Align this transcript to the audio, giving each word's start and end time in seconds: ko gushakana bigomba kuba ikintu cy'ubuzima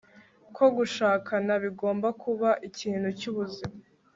ko 0.55 0.63
gushakana 0.77 1.53
bigomba 1.63 2.07
kuba 2.23 2.49
ikintu 2.69 3.09
cy'ubuzima 3.19 3.77